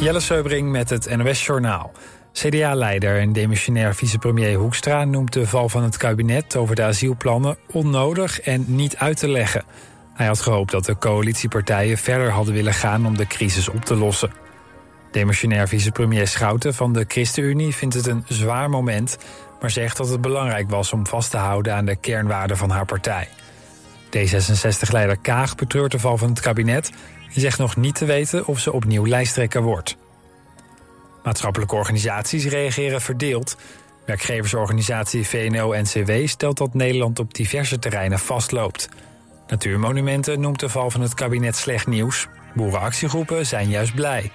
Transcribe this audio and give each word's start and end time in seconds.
Jelle 0.00 0.20
Seubring 0.20 0.70
met 0.70 0.90
het 0.90 1.16
NOS 1.16 1.46
Journaal. 1.46 1.92
CDA-leider 2.32 3.18
en 3.18 3.32
demissionair 3.32 3.94
vicepremier 3.94 4.58
Hoekstra 4.58 5.04
noemt 5.04 5.32
de 5.32 5.46
val 5.46 5.68
van 5.68 5.82
het 5.82 5.96
kabinet 5.96 6.56
over 6.56 6.74
de 6.74 6.82
asielplannen 6.82 7.56
onnodig 7.72 8.40
en 8.40 8.64
niet 8.66 8.96
uit 8.96 9.16
te 9.16 9.28
leggen. 9.28 9.64
Hij 10.14 10.26
had 10.26 10.40
gehoopt 10.40 10.70
dat 10.70 10.84
de 10.84 10.98
coalitiepartijen 10.98 11.98
verder 11.98 12.30
hadden 12.30 12.54
willen 12.54 12.74
gaan 12.74 13.06
om 13.06 13.16
de 13.16 13.26
crisis 13.26 13.68
op 13.68 13.84
te 13.84 13.96
lossen. 13.96 14.32
Demissionair 15.10 15.68
vicepremier 15.68 16.26
Schouten 16.26 16.74
van 16.74 16.92
de 16.92 17.04
ChristenUnie 17.08 17.74
vindt 17.74 17.94
het 17.94 18.06
een 18.06 18.24
zwaar 18.28 18.70
moment, 18.70 19.18
maar 19.60 19.70
zegt 19.70 19.96
dat 19.96 20.08
het 20.08 20.20
belangrijk 20.20 20.70
was 20.70 20.92
om 20.92 21.06
vast 21.06 21.30
te 21.30 21.36
houden 21.36 21.74
aan 21.74 21.84
de 21.84 21.96
kernwaarden 21.96 22.56
van 22.56 22.70
haar 22.70 22.86
partij. 22.86 23.28
D66-leider 24.16 25.16
Kaag 25.16 25.54
betreurt 25.54 25.92
de 25.92 25.98
val 25.98 26.16
van 26.16 26.28
het 26.28 26.40
kabinet 26.40 26.90
en 27.34 27.40
zegt 27.40 27.58
nog 27.58 27.76
niet 27.76 27.94
te 27.94 28.04
weten 28.04 28.46
of 28.46 28.58
ze 28.58 28.72
opnieuw 28.72 29.06
lijsttrekker 29.06 29.62
wordt. 29.62 29.96
Maatschappelijke 31.22 31.74
organisaties 31.74 32.46
reageren 32.46 33.00
verdeeld. 33.00 33.56
Werkgeversorganisatie 34.06 35.26
VNO-NCW 35.26 36.26
stelt 36.26 36.56
dat 36.58 36.74
Nederland 36.74 37.18
op 37.18 37.34
diverse 37.34 37.78
terreinen 37.78 38.18
vastloopt. 38.18 38.88
Natuurmonumenten 39.46 40.40
noemt 40.40 40.60
de 40.60 40.68
val 40.68 40.90
van 40.90 41.00
het 41.00 41.14
kabinet 41.14 41.56
slecht 41.56 41.86
nieuws. 41.86 42.28
Boerenactiegroepen 42.54 43.46
zijn 43.46 43.68
juist 43.68 43.94
blij. 43.94 44.30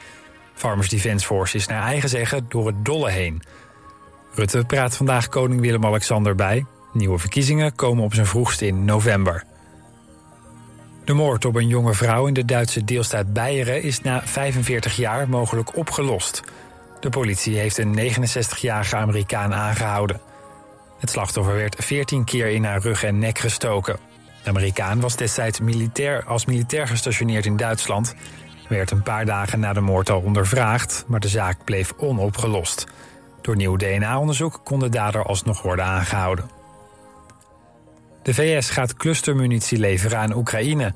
Farmers 0.54 0.90
Defence 0.90 1.26
Force 1.26 1.58
is 1.58 1.68
naar 1.68 1.84
eigen 1.84 2.10
zeggen 2.10 2.46
door 2.50 2.68
het 2.68 2.86
dolle 2.86 3.10
heen. 3.10 3.42
Rutte 4.34 4.64
praat 4.68 4.96
vandaag 4.96 5.28
koning 5.28 5.62
Willem-Alexander 5.62 6.36
bij. 6.36 6.66
Nieuwe 6.94 7.20
verkiezingen 7.20 7.76
komen 7.76 8.04
op 8.04 8.14
zijn 8.14 8.26
vroegst 8.26 8.62
in 8.62 8.86
november. 8.86 9.44
De 11.06 11.14
moord 11.14 11.46
op 11.46 11.56
een 11.56 11.68
jonge 11.68 11.94
vrouw 11.94 12.28
in 12.28 12.34
de 12.34 12.46
Duitse 12.46 12.84
deelstaat 12.84 13.34
Beieren 13.34 13.84
is 13.84 14.02
na 14.02 14.22
45 14.24 14.96
jaar 14.96 15.30
mogelijk 15.30 15.78
opgelost. 15.78 16.44
De 17.00 17.10
politie 17.10 17.58
heeft 17.58 17.78
een 17.78 18.00
69-jarige 18.00 18.96
Amerikaan 18.96 19.54
aangehouden. 19.54 20.22
Het 21.00 21.10
slachtoffer 21.10 21.56
werd 21.56 21.76
14 21.80 22.24
keer 22.24 22.48
in 22.48 22.64
haar 22.64 22.82
rug 22.82 23.04
en 23.04 23.20
nek 23.20 23.40
gestoken. 23.40 23.98
De 24.44 24.50
Amerikaan 24.50 25.00
was 25.00 25.16
destijds 25.16 25.60
militair, 25.60 26.24
als 26.24 26.46
militair 26.46 26.88
gestationeerd 26.88 27.46
in 27.46 27.58
Duitsland. 27.58 28.16
Werd 28.70 28.92
een 28.92 29.04
paar 29.04 29.26
dagen 29.26 29.60
na 29.60 29.74
de 29.74 29.82
moord 29.82 30.10
al 30.10 30.22
ondervraagd, 30.22 31.04
maar 31.08 31.20
de 31.20 31.28
zaak 31.28 31.64
bleef 31.64 31.94
onopgelost. 31.98 32.88
Door 33.42 33.56
nieuw 33.56 33.76
DNA-onderzoek 33.76 34.62
kon 34.64 34.80
de 34.80 34.90
dader 34.90 35.24
alsnog 35.24 35.62
worden 35.62 35.86
aangehouden. 35.86 36.55
De 38.26 38.34
VS 38.34 38.70
gaat 38.70 38.94
clustermunitie 38.94 39.78
leveren 39.78 40.18
aan 40.18 40.36
Oekraïne. 40.36 40.94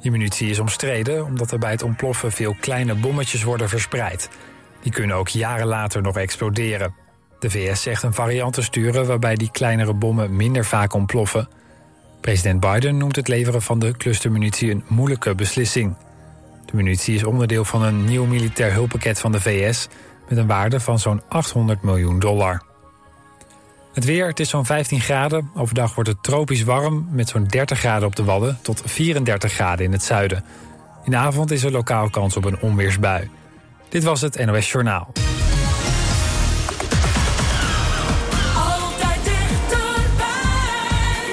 Die 0.00 0.10
munitie 0.10 0.50
is 0.50 0.58
omstreden 0.58 1.24
omdat 1.24 1.50
er 1.50 1.58
bij 1.58 1.70
het 1.70 1.82
ontploffen 1.82 2.32
veel 2.32 2.56
kleine 2.60 2.94
bommetjes 2.94 3.42
worden 3.42 3.68
verspreid. 3.68 4.30
Die 4.82 4.92
kunnen 4.92 5.16
ook 5.16 5.28
jaren 5.28 5.66
later 5.66 6.02
nog 6.02 6.16
exploderen. 6.16 6.94
De 7.38 7.50
VS 7.50 7.82
zegt 7.82 8.02
een 8.02 8.14
variant 8.14 8.54
te 8.54 8.62
sturen 8.62 9.06
waarbij 9.06 9.34
die 9.34 9.50
kleinere 9.50 9.94
bommen 9.94 10.36
minder 10.36 10.64
vaak 10.64 10.94
ontploffen. 10.94 11.48
President 12.20 12.60
Biden 12.60 12.96
noemt 12.96 13.16
het 13.16 13.28
leveren 13.28 13.62
van 13.62 13.78
de 13.78 13.96
clustermunitie 13.96 14.70
een 14.70 14.84
moeilijke 14.88 15.34
beslissing. 15.34 15.96
De 16.66 16.76
munitie 16.76 17.14
is 17.14 17.24
onderdeel 17.24 17.64
van 17.64 17.82
een 17.82 18.04
nieuw 18.04 18.26
militair 18.26 18.72
hulppakket 18.72 19.20
van 19.20 19.32
de 19.32 19.40
VS 19.40 19.88
met 20.28 20.38
een 20.38 20.46
waarde 20.46 20.80
van 20.80 20.98
zo'n 20.98 21.22
800 21.28 21.82
miljoen 21.82 22.18
dollar. 22.18 22.71
Het 23.92 24.04
weer, 24.04 24.26
het 24.26 24.40
is 24.40 24.48
zo'n 24.48 24.64
15 24.64 25.00
graden. 25.00 25.50
Overdag 25.54 25.94
wordt 25.94 26.10
het 26.10 26.22
tropisch 26.22 26.62
warm 26.62 27.06
met 27.10 27.28
zo'n 27.28 27.44
30 27.44 27.78
graden 27.78 28.08
op 28.08 28.16
de 28.16 28.24
Wadden 28.24 28.58
tot 28.62 28.82
34 28.84 29.52
graden 29.52 29.84
in 29.84 29.92
het 29.92 30.02
zuiden. 30.02 30.44
In 31.04 31.10
de 31.10 31.16
avond 31.16 31.50
is 31.50 31.62
er 31.62 31.70
lokaal 31.70 32.10
kans 32.10 32.36
op 32.36 32.44
een 32.44 32.60
onweersbui. 32.60 33.30
Dit 33.88 34.04
was 34.04 34.20
het 34.20 34.44
NOS 34.44 34.72
Journaal. 34.72 35.12
Altijd 38.54 39.24
dichterbij. 39.24 40.30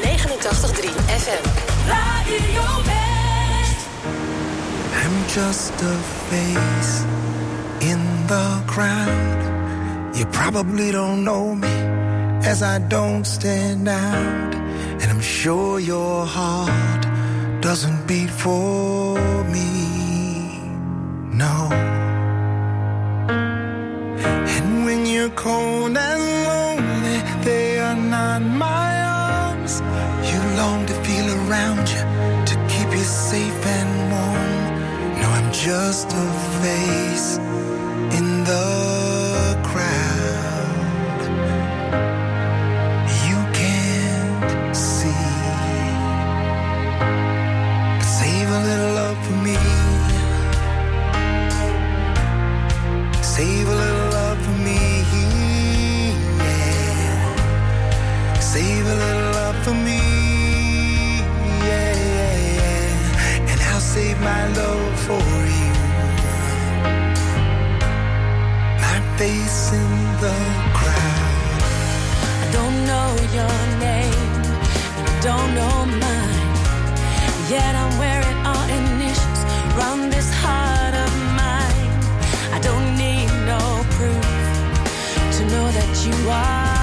89.3 0.03 0.89
FM. 1.05 1.43
Radio 1.87 2.83
West. 2.85 3.87
I'm 5.03 5.25
just 5.25 5.71
a 5.81 5.95
face 6.27 7.03
in 7.77 7.99
the 8.25 8.61
crowd. 8.65 9.47
You 10.13 10.25
probably 10.27 10.91
don't 10.91 11.23
know 11.23 11.53
me 11.53 11.78
as 12.43 12.63
I 12.63 12.79
don't 12.79 13.25
stand 13.25 13.87
out. 13.87 14.53
And 15.01 15.11
I'm 15.11 15.21
sure 15.21 15.79
your 15.79 16.25
heart 16.25 17.03
doesn't 17.61 18.07
beat 18.07 18.29
for 18.29 19.43
me. 19.45 19.71
No. 21.41 21.69
And 24.55 24.85
when 24.85 25.05
you're 25.05 25.29
cold 25.31 25.97
and 25.97 26.23
lonely, 26.49 27.19
they 27.43 27.79
are 27.79 27.95
not 27.95 28.41
my 28.41 28.91
arms. 29.03 29.81
You 30.29 30.39
long 30.57 30.85
to 30.85 30.93
feel 31.05 31.27
around 31.41 31.87
you 31.89 32.03
to 32.49 32.55
keep 32.67 32.89
you 32.91 33.03
safe 33.03 33.65
and 33.77 33.91
warm. 34.11 35.21
No, 35.21 35.27
I'm 35.37 35.51
just 35.51 36.07
a 36.11 36.25
face 36.61 37.37
in 38.17 38.43
the 38.43 38.78
my 64.21 64.47
love 64.59 64.99
for 65.07 65.21
you. 65.57 65.73
My 68.83 68.99
face 69.17 69.71
in 69.71 69.91
the 70.23 70.37
crowd. 70.79 71.61
I 72.43 72.47
don't 72.51 72.77
know 72.89 73.09
your 73.37 73.57
name, 73.87 74.31
and 74.97 75.07
you 75.07 75.17
don't 75.29 75.51
know 75.59 75.85
mine. 76.03 76.53
Yet 77.49 77.73
I'm 77.81 77.93
wearing 77.97 78.39
our 78.51 78.65
initials 78.79 79.41
around 79.69 80.09
this 80.11 80.29
heart 80.41 80.95
of 81.05 81.11
mine. 81.41 81.91
I 82.55 82.59
don't 82.61 82.97
need 82.97 83.29
no 83.51 83.61
proof 83.95 84.27
to 85.37 85.41
know 85.53 85.67
that 85.77 85.91
you 86.05 86.29
are 86.29 86.78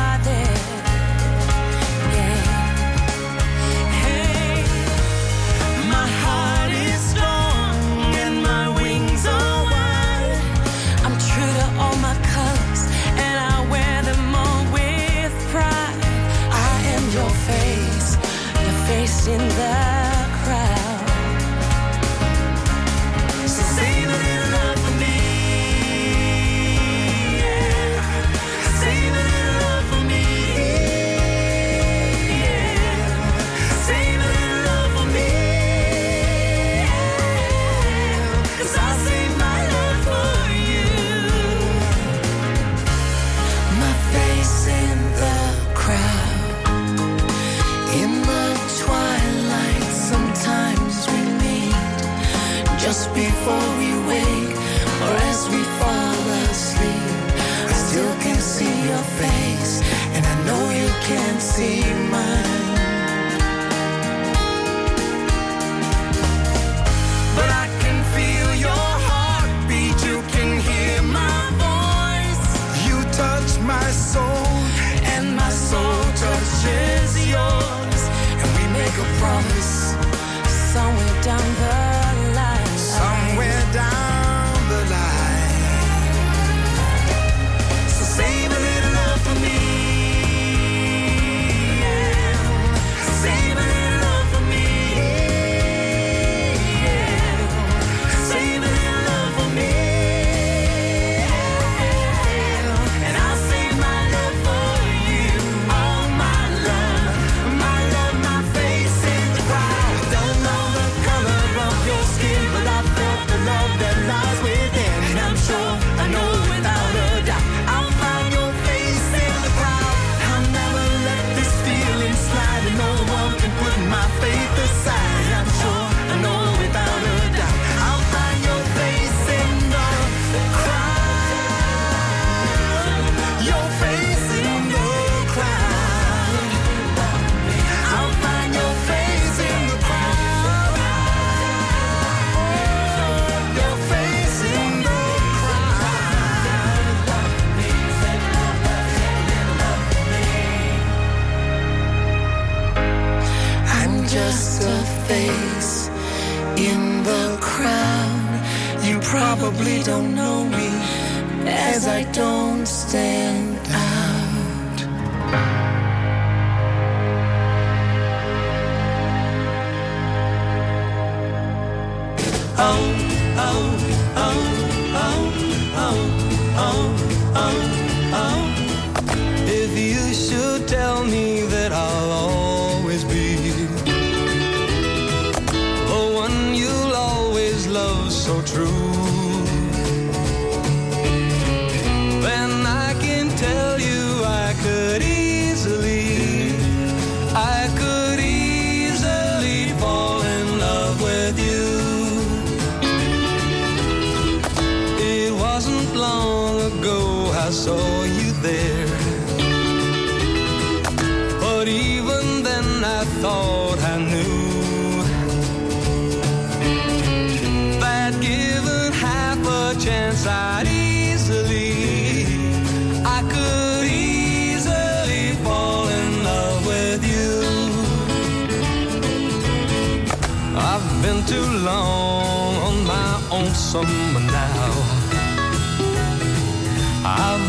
faith 124.21 124.59
is 124.65 124.96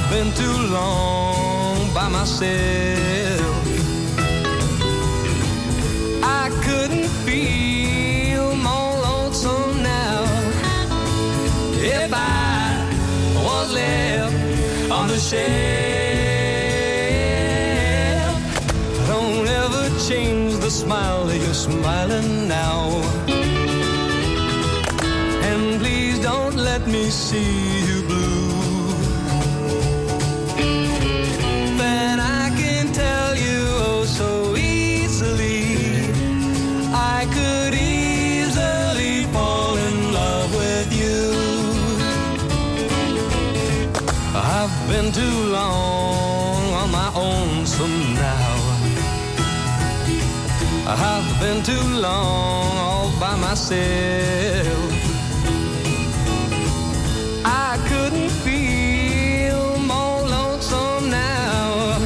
been 0.09 0.31
too 0.33 0.57
long 0.71 1.93
by 1.93 2.07
myself. 2.07 3.55
I 6.23 6.49
couldn't 6.63 7.09
feel 7.25 8.55
more 8.55 8.93
lonesome 9.07 9.83
now 9.83 10.23
if 11.75 12.13
I 12.13 12.87
was 13.35 13.73
left 13.73 14.91
on 14.91 15.07
the 15.09 15.19
shelf. 15.19 15.47
Don't 19.07 19.47
ever 19.47 19.89
change 20.07 20.55
the 20.57 20.71
smile 20.71 21.33
you're 21.33 21.53
smiling 21.53 22.47
now. 22.47 23.01
And 25.49 25.79
please 25.81 26.19
don't 26.19 26.55
let 26.55 26.87
me 26.87 27.09
see 27.09 27.76
along 52.07 52.77
all 52.87 53.09
by 53.19 53.35
myself. 53.47 54.91
I 57.43 57.77
couldn't 57.89 58.31
feel 58.45 59.77
more 59.93 60.21
lonesome 60.35 61.09
now 61.09 61.97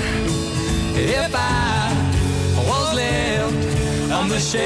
if 0.96 1.32
I 1.36 1.94
was 2.70 2.86
left 3.02 4.12
on 4.18 4.26
the 4.30 4.40
shelf. 4.40 4.62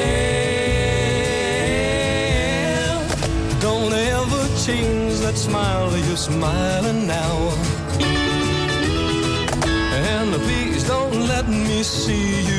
Don't 3.67 3.93
ever 3.93 4.43
change 4.65 5.13
that 5.25 5.37
smile 5.37 5.91
you're 6.07 6.23
smiling 6.31 7.01
now. 7.07 7.35
And 10.11 10.31
please 10.45 10.83
don't 10.93 11.19
let 11.33 11.47
me 11.47 11.83
see 11.83 12.29
you 12.49 12.54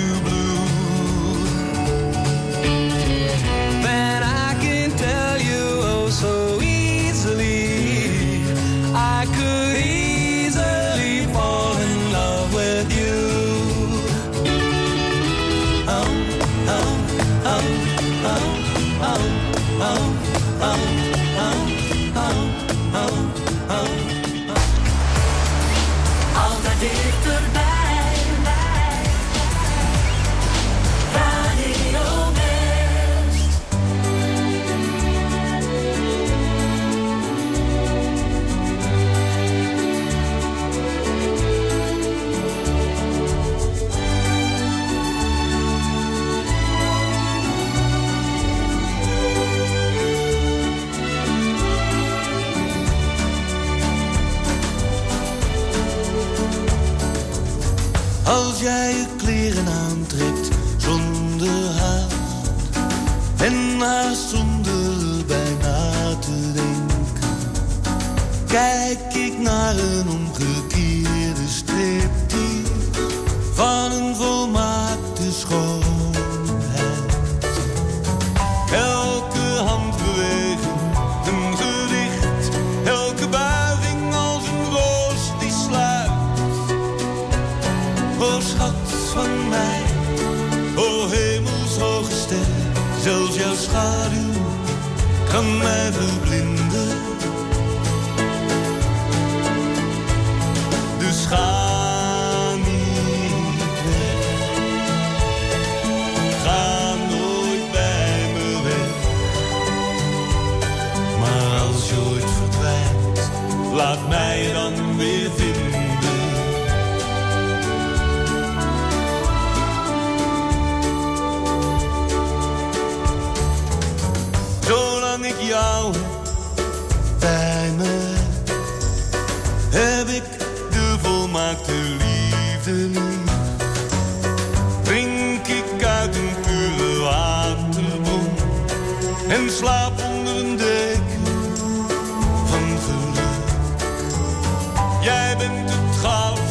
Jij 145.07 145.37
bent 145.37 145.71
het 145.71 145.97
goud. 145.97 146.46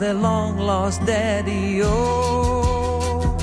Their 0.00 0.14
long 0.14 0.56
lost 0.56 1.04
daddy? 1.04 1.82
Oh, 1.84 3.36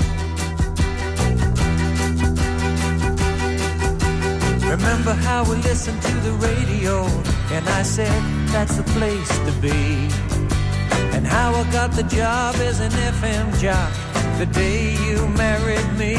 remember 4.68 5.12
how 5.12 5.44
we 5.48 5.54
listened 5.62 6.02
to 6.02 6.14
the 6.26 6.32
radio, 6.32 7.04
and 7.52 7.68
I 7.68 7.82
said 7.84 8.20
that's 8.48 8.76
the 8.76 8.82
place 8.98 9.30
to 9.46 9.52
be. 9.62 10.08
And 11.14 11.24
how 11.24 11.52
I 11.54 11.62
got 11.70 11.92
the 11.92 12.02
job 12.02 12.56
as 12.56 12.80
an 12.80 12.90
FM 12.90 13.46
jock 13.60 13.92
the 14.38 14.46
day 14.46 14.96
you 15.06 15.28
married 15.44 15.90
me. 15.96 16.14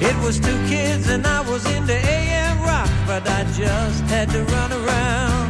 It 0.00 0.16
was 0.22 0.38
two 0.38 0.58
kids 0.68 1.08
and 1.08 1.26
I 1.26 1.40
was 1.40 1.64
into 1.74 1.94
AM 1.94 2.60
rock, 2.60 2.90
but 3.06 3.26
I 3.26 3.44
just 3.52 4.02
had 4.04 4.28
to 4.30 4.44
run 4.44 4.72
around. 4.72 5.43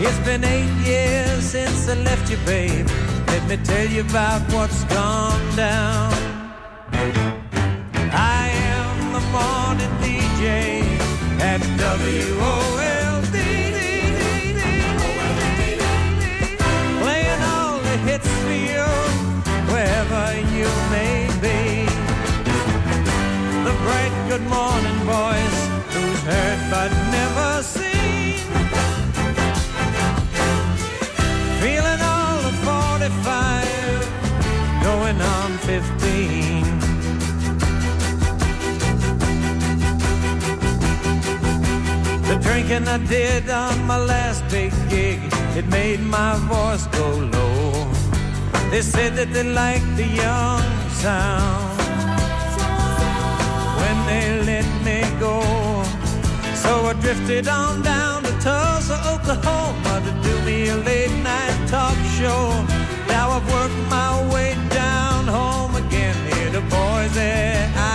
It's 0.00 0.18
been 0.20 0.44
eight 0.44 0.70
years 0.86 1.42
since 1.42 1.88
I 1.88 1.94
left 1.94 2.30
you, 2.30 2.36
babe. 2.46 2.86
Let 3.26 3.48
me 3.48 3.56
tell 3.64 3.88
you 3.88 4.02
about 4.02 4.42
what's 4.52 4.84
gone 4.84 5.56
down. 5.56 6.12
I 8.12 8.48
am 8.70 9.12
the 9.12 9.24
morning 9.34 9.92
DJ 10.00 10.82
at 11.40 11.60
WOLD. 11.82 13.36
Playing 17.02 17.42
all 17.52 17.78
the 17.78 17.96
hits 18.06 18.28
for 18.42 18.56
you, 18.70 18.86
wherever 19.72 20.24
you 20.54 20.68
may 20.94 21.26
be. 21.42 21.86
The 23.66 23.74
bright 23.82 24.14
good 24.28 24.46
morning 24.46 24.98
voice, 25.10 25.58
who's 25.92 26.20
heard 26.22 26.60
but 26.70 26.90
never 27.10 27.62
seen. 27.64 27.97
Drinking 42.68 42.88
I 42.88 42.98
did 42.98 43.48
on 43.48 43.86
my 43.86 43.96
last 43.96 44.46
big 44.50 44.72
gig, 44.90 45.18
it 45.56 45.66
made 45.68 46.00
my 46.00 46.36
voice 46.52 46.86
go 46.88 47.08
low. 47.16 47.90
They 48.70 48.82
said 48.82 49.16
that 49.16 49.32
they 49.32 49.42
liked 49.42 49.96
the 49.96 50.04
young 50.04 50.62
sound 50.90 51.78
when 53.80 53.96
they 54.10 54.42
let 54.50 54.68
me 54.84 55.00
go. 55.18 55.40
So 56.62 56.72
I 56.90 56.92
drifted 57.00 57.48
on 57.48 57.80
down 57.80 58.24
to 58.24 58.32
Tulsa, 58.32 59.00
Oklahoma 59.14 60.02
to 60.04 60.12
do 60.28 60.34
me 60.44 60.68
a 60.68 60.76
late 60.76 61.16
night 61.24 61.56
talk 61.68 61.96
show. 62.20 62.52
Now 63.08 63.30
I've 63.30 63.48
worked 63.50 63.80
my 63.88 64.12
way 64.34 64.52
down 64.68 65.26
home 65.26 65.74
again 65.74 66.16
here 66.34 66.50
to 66.52 66.60
Boise, 66.68 67.32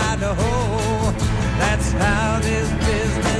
Idaho. 0.09 1.11
That's 1.61 1.91
how 1.91 2.39
this 2.39 2.71
business 2.87 3.32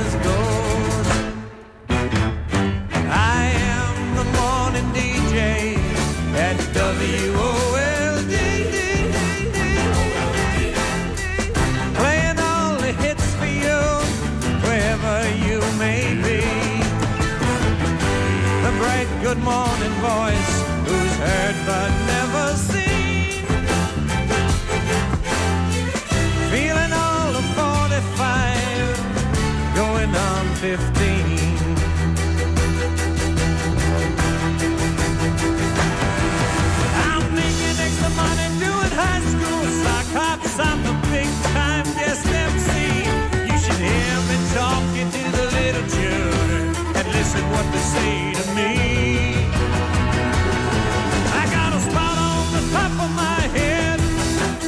Playing 12.00 12.38
all 12.38 12.76
the 12.76 12.92
hits 13.04 13.26
for 13.34 13.46
you, 13.46 13.80
wherever 14.64 15.16
you 15.46 15.58
may 15.78 16.14
be. 16.26 16.40
The 18.64 18.72
bright 18.80 19.08
good 19.22 19.38
morning 19.38 19.94
voice, 20.00 20.52
who's 20.86 21.14
heard 21.24 21.56
but 21.66 22.03
what 47.54 47.66
they 47.72 47.84
say 47.96 48.32
to 48.38 48.44
me. 48.58 48.72
I 51.40 51.42
got 51.56 51.70
a 51.78 51.80
spot 51.88 52.16
on 52.30 52.44
the 52.56 52.62
top 52.76 52.92
of 53.04 53.10
my 53.24 53.40
head, 53.56 53.98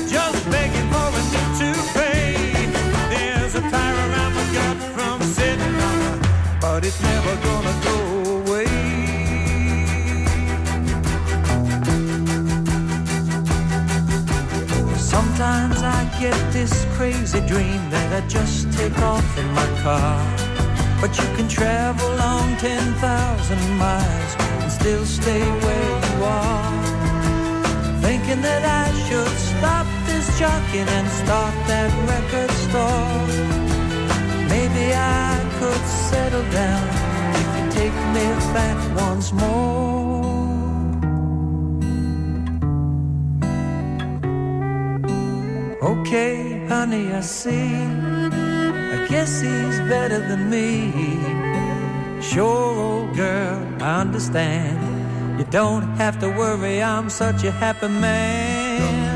just 0.09 0.41
begging 0.51 0.89
for 0.93 1.09
a 1.21 1.23
new 1.33 1.47
toupee. 1.59 2.71
There's 3.13 3.55
a 3.57 3.63
tire 3.73 3.99
around 4.09 4.33
my 4.39 4.47
gut 4.57 4.79
from 4.95 5.21
sitting 5.23 5.77
on 5.91 6.21
but 6.61 6.85
it's 6.85 7.01
never 7.03 7.35
gonna 7.49 7.77
go 7.91 7.99
away. 8.39 8.67
Sometimes 14.97 15.83
I 15.83 16.01
get 16.21 16.39
this 16.53 16.87
crazy 16.97 17.41
dream 17.47 17.91
that 17.91 18.23
I 18.23 18.27
just 18.29 18.73
take 18.73 18.99
off 18.99 19.39
in 19.39 19.49
my 19.53 19.67
car. 19.83 20.46
But 21.01 21.17
you 21.19 21.29
can 21.37 21.49
travel 21.49 22.21
on 22.21 22.57
10,000 22.57 23.79
miles 23.79 24.37
and 24.63 24.73
still 24.73 25.05
stay 25.05 25.43
where 25.65 25.91
you 26.07 26.25
are. 26.25 26.73
Thinking 28.01 28.41
that 28.43 28.65
I 28.65 28.87
should 29.07 29.37
stop 29.53 29.87
this 30.07 30.27
jockeying 30.39 30.89
and 30.89 31.09
start 31.23 31.55
that 31.71 31.91
record 32.13 32.51
store. 32.65 33.27
Maybe 34.49 34.95
I 34.95 35.39
could 35.59 35.85
settle 36.11 36.47
down 36.51 36.89
if 37.41 37.49
you 37.57 37.65
take 37.81 37.99
me 38.15 38.27
back 38.57 38.79
once 38.97 39.33
more. 39.33 40.17
Okay, 45.83 46.67
honey, 46.69 47.13
I 47.13 47.21
see. 47.21 48.06
Guess 49.09 49.41
he's 49.41 49.79
better 49.89 50.19
than 50.19 50.51
me. 50.51 50.93
Sure, 52.21 52.75
old 52.75 53.15
girl, 53.15 53.63
I 53.81 54.01
understand. 54.01 55.39
You 55.39 55.45
don't 55.47 55.97
have 55.97 56.19
to 56.21 56.29
worry, 56.29 56.83
I'm 56.83 57.09
such 57.09 57.45
a 57.45 57.53
happy 57.53 57.89
man. 57.89 59.16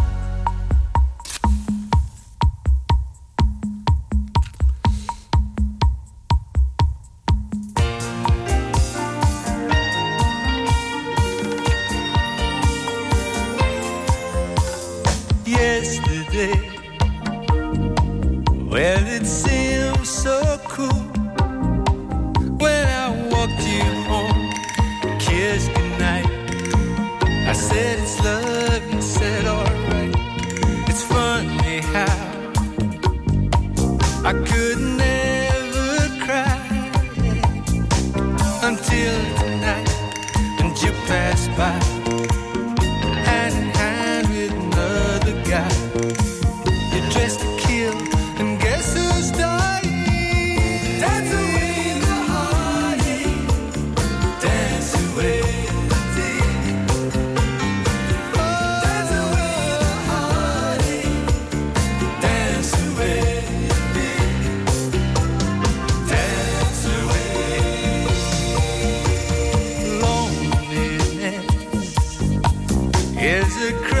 is 73.21 73.55
a 73.61 74.00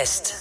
West. 0.00 0.39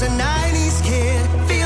Was 0.00 0.06
a 0.06 0.10
90s 0.10 0.84
kid 0.84 1.57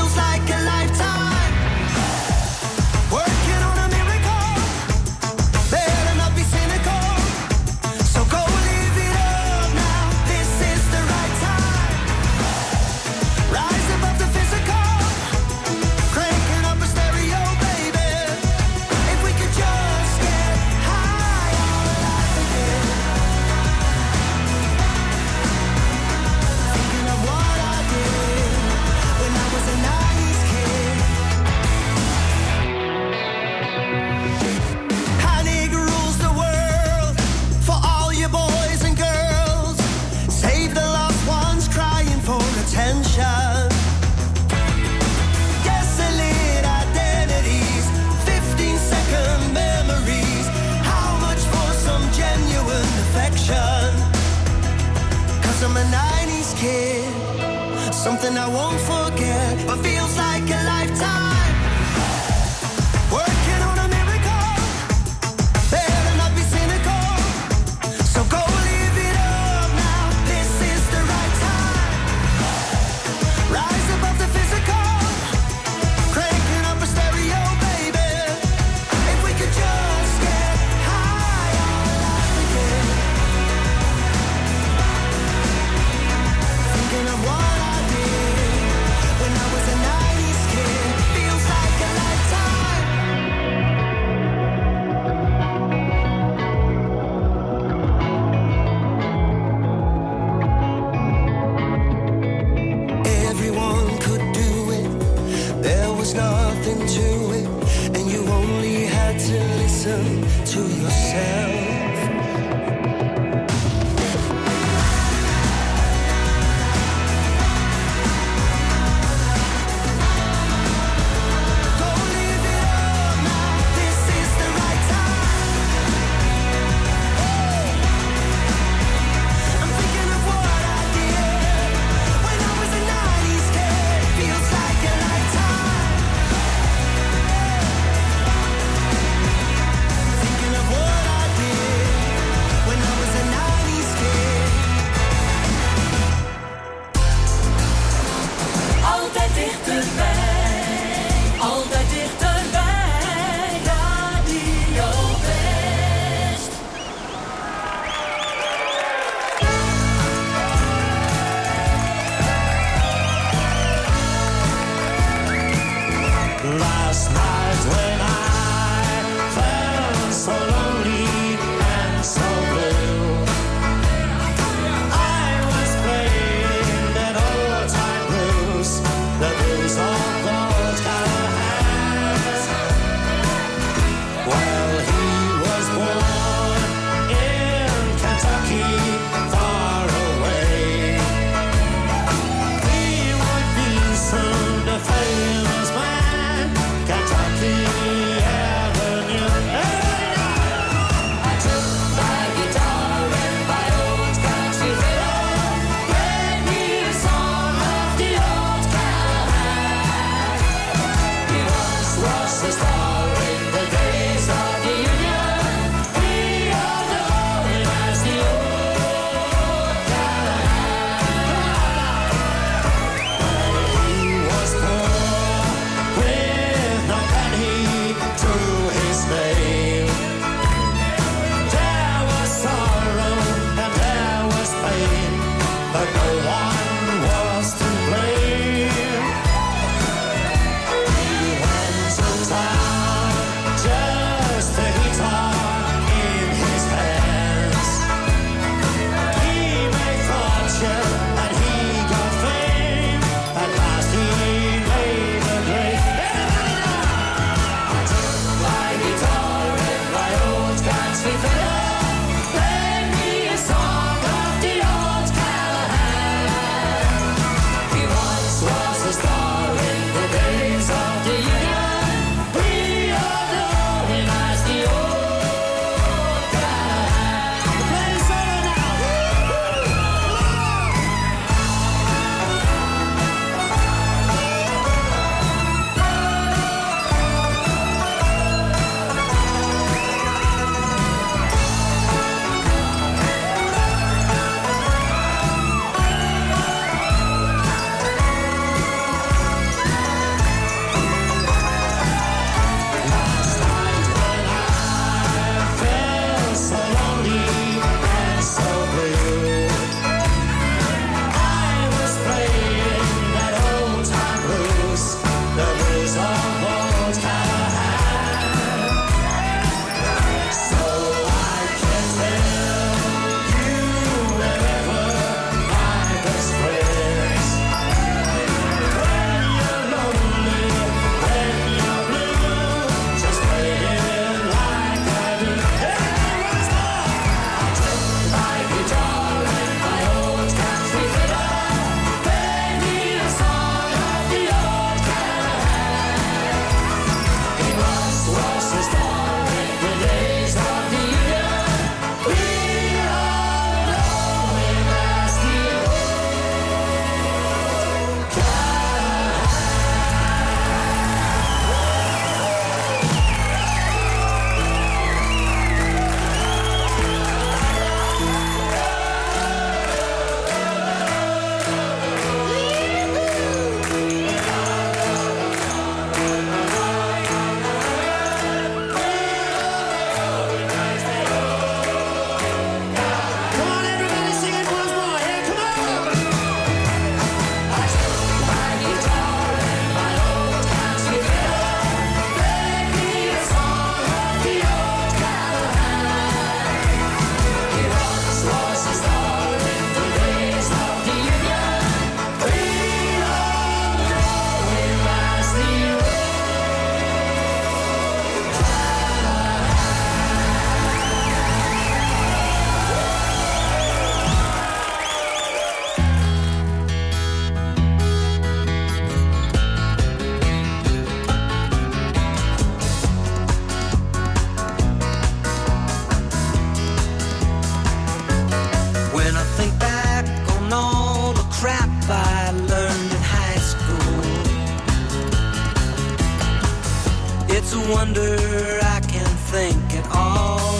It's 437.45 437.53
a 437.55 437.59
wonder 437.73 438.15
I 438.61 438.79
can 438.87 439.05
think 439.33 439.75
at 439.75 439.85
all. 439.93 440.55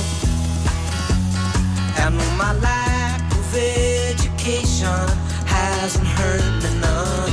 And 2.04 2.18
my 2.38 2.52
lack 2.60 3.22
of 3.32 3.56
education 3.56 5.08
hasn't 5.46 6.06
hurt 6.06 6.44
me 6.62 6.72
none. 6.84 7.32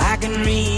I 0.00 0.16
can 0.20 0.34
read 0.44 0.69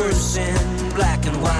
words 0.00 0.36
in 0.36 0.88
black 0.94 1.26
and 1.26 1.42
white. 1.42 1.59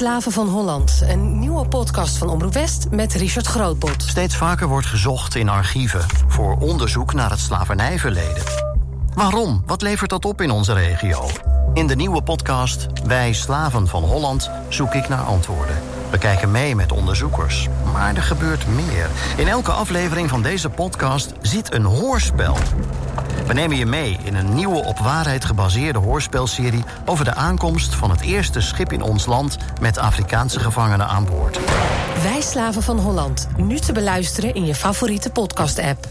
Slaven 0.00 0.32
van 0.32 0.48
Holland. 0.48 1.02
Een 1.08 1.38
nieuwe 1.38 1.68
podcast 1.68 2.16
van 2.16 2.28
Omroep 2.28 2.52
West 2.52 2.90
met 2.90 3.14
Richard 3.14 3.46
Grootbot. 3.46 4.02
Steeds 4.02 4.36
vaker 4.36 4.68
wordt 4.68 4.86
gezocht 4.86 5.34
in 5.34 5.48
archieven 5.48 6.00
voor 6.26 6.56
onderzoek 6.56 7.14
naar 7.14 7.30
het 7.30 7.38
slavernijverleden. 7.38 8.42
Waarom? 9.14 9.62
Wat 9.66 9.82
levert 9.82 10.10
dat 10.10 10.24
op 10.24 10.40
in 10.40 10.50
onze 10.50 10.72
regio? 10.72 11.26
In 11.74 11.86
de 11.86 11.96
nieuwe 11.96 12.22
podcast 12.22 12.86
Wij 13.04 13.32
Slaven 13.32 13.88
van 13.88 14.02
Holland 14.02 14.50
zoek 14.68 14.94
ik 14.94 15.08
naar 15.08 15.22
antwoorden. 15.22 15.76
We 16.10 16.18
kijken 16.18 16.50
mee 16.50 16.74
met 16.74 16.92
onderzoekers. 16.92 17.68
Maar 17.92 18.16
er 18.16 18.22
gebeurt 18.22 18.66
meer. 18.66 19.10
In 19.36 19.48
elke 19.48 19.72
aflevering 19.72 20.28
van 20.28 20.42
deze 20.42 20.70
podcast 20.70 21.32
zit 21.40 21.74
een 21.74 21.84
hoorspel. 21.84 22.56
We 23.50 23.56
nemen 23.56 23.76
je 23.76 23.86
mee 23.86 24.16
in 24.24 24.34
een 24.34 24.54
nieuwe 24.54 24.84
op 24.84 24.98
waarheid 24.98 25.44
gebaseerde 25.44 25.98
hoorspelserie 25.98 26.84
over 27.04 27.24
de 27.24 27.34
aankomst 27.34 27.94
van 27.94 28.10
het 28.10 28.20
eerste 28.20 28.60
schip 28.60 28.92
in 28.92 29.02
ons 29.02 29.26
land 29.26 29.56
met 29.80 29.98
Afrikaanse 29.98 30.60
gevangenen 30.60 31.06
aan 31.06 31.24
boord. 31.24 31.58
Wij 32.22 32.40
slaven 32.40 32.82
van 32.82 32.98
Holland, 32.98 33.48
nu 33.56 33.78
te 33.78 33.92
beluisteren 33.92 34.54
in 34.54 34.66
je 34.66 34.74
favoriete 34.74 35.30
podcast-app. 35.30 36.06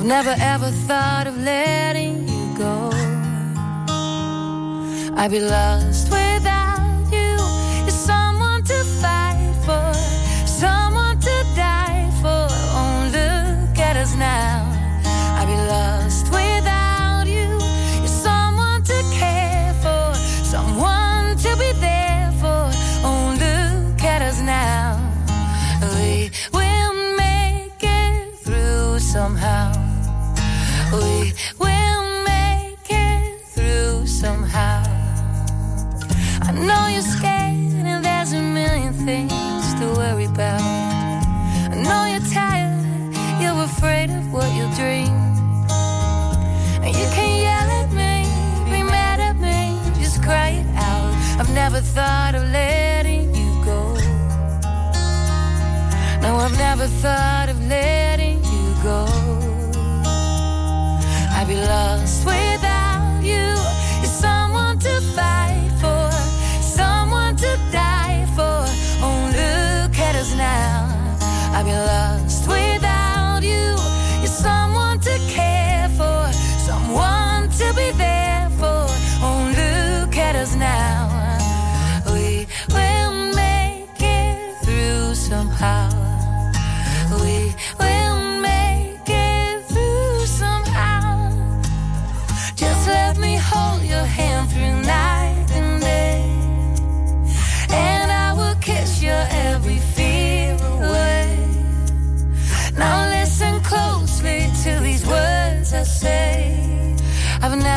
I've 0.00 0.06
never 0.06 0.34
ever 0.40 0.70
thought 0.88 1.26
of 1.26 1.36
letting 1.36 2.26
you 2.26 2.56
go. 2.56 2.88
I'd 5.14 5.28
be 5.30 5.40
lost 5.40 6.10
when. 6.10 6.29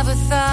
never 0.05 0.15
thought 0.15 0.52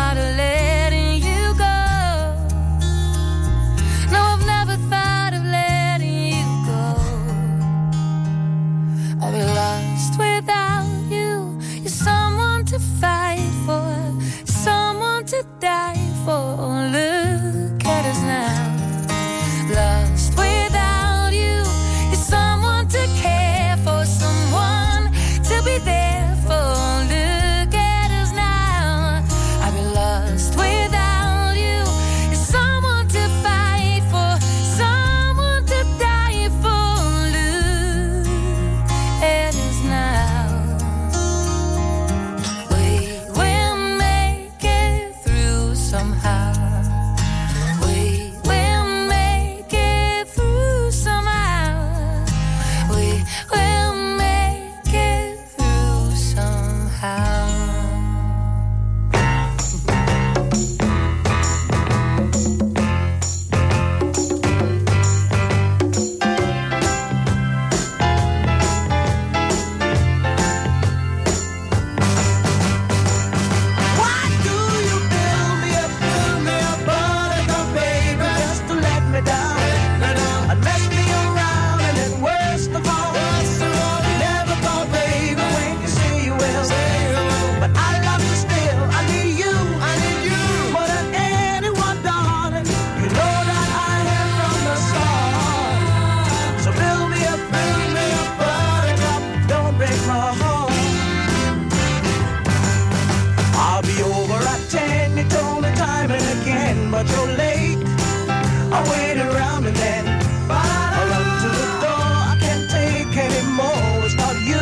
I 107.00 108.82
around 109.18 109.64
and 109.64 109.74
then 109.74 110.04
I 110.50 111.00
run 111.10 111.24
to 111.42 111.48
the 111.48 111.66
door. 111.80 112.10
I 112.32 112.36
can't 112.40 112.70
take 112.70 113.16
anymore. 113.16 114.08
You. 114.44 114.60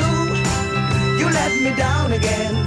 You 1.19 1.27
let 1.31 1.53
me 1.61 1.75
down 1.75 2.13
again. 2.13 2.58